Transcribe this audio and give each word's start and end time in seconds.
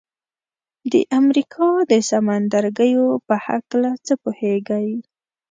د 0.91 0.95
امریکا 1.19 1.69
د 1.91 1.93
سمندرګیو 2.09 3.07
په 3.27 3.35
هکله 3.45 3.91
څه 4.05 4.13
پوهیږئ؟ 4.23 4.89